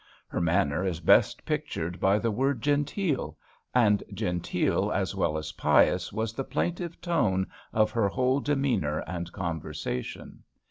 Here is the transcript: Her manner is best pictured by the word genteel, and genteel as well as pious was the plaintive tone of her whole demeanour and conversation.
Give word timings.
Her 0.29 0.41
manner 0.41 0.83
is 0.83 0.99
best 0.99 1.45
pictured 1.45 1.99
by 1.99 2.17
the 2.17 2.31
word 2.31 2.63
genteel, 2.63 3.37
and 3.71 4.03
genteel 4.11 4.91
as 4.91 5.13
well 5.13 5.37
as 5.37 5.51
pious 5.51 6.11
was 6.11 6.33
the 6.33 6.43
plaintive 6.43 6.99
tone 6.99 7.45
of 7.71 7.91
her 7.91 8.07
whole 8.07 8.39
demeanour 8.39 9.03
and 9.05 9.31
conversation. 9.31 10.41